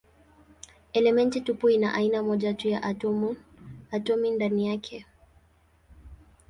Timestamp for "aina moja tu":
1.93-2.69